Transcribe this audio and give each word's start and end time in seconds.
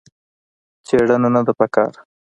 څېړنه 0.85 1.29
نه 1.35 1.41
ده 1.47 1.53
په 1.59 1.65
کار. 1.75 1.93